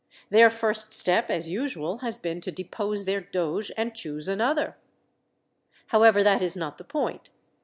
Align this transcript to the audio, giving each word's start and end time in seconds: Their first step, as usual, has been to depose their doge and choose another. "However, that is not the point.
Their 0.31 0.49
first 0.49 0.93
step, 0.93 1.29
as 1.29 1.47
usual, 1.47 1.99
has 1.99 2.17
been 2.17 2.41
to 2.41 2.51
depose 2.51 3.05
their 3.05 3.21
doge 3.21 3.71
and 3.77 3.93
choose 3.93 4.27
another. 4.27 4.75
"However, 5.89 6.23
that 6.23 6.41
is 6.41 6.57
not 6.57 6.79
the 6.79 6.83
point. 6.83 7.29